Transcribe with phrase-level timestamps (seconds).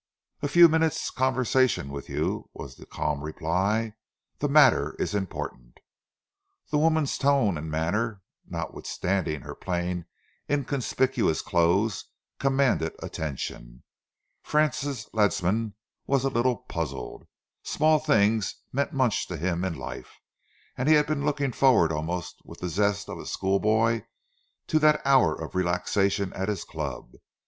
[0.41, 3.93] "A few minutes' conversation with you," was the calm reply.
[4.39, 5.77] "The matter is important."
[6.71, 10.07] The woman's tone and manner, notwithstanding her plain,
[10.49, 12.05] inconspicuous clothes,
[12.39, 13.83] commanded attention.
[14.41, 15.75] Francis Ledsam
[16.07, 17.27] was a little puzzled.
[17.61, 20.19] Small things meant much to him in life,
[20.75, 24.01] and he had been looking forward almost with the zest of a schoolboy
[24.65, 27.17] to that hour of relaxation at his club.